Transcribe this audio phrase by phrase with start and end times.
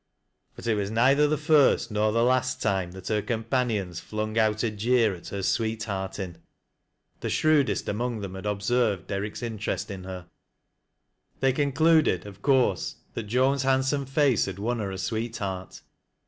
[0.55, 4.63] But it was neither the first nor the last time thi> hei eompaiaioiis flung out
[4.63, 6.37] a jeer at her" sweetheartin'."
[7.19, 10.25] The 8hi ewdest among them had observed Derriclc's interest in her.
[11.39, 15.83] They concluded, of course, that Joan's handsome face had won her a sweetheart.